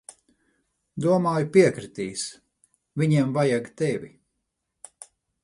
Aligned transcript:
Domāju, 1.05 1.49
piekritīs. 1.57 2.25
Viņiem 3.03 3.37
vajag 3.37 3.71
tevi. 3.83 4.11